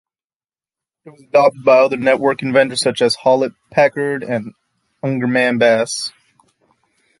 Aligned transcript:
It 1.05 1.11
was 1.11 1.21
adopted 1.21 1.63
by 1.63 1.77
other 1.77 1.95
networking 1.95 2.51
vendors 2.51 2.81
such 2.81 3.03
as 3.03 3.17
Hewlett-Packard 3.17 4.23
and 4.23 4.55
Ungermann-Bass. 5.03 6.11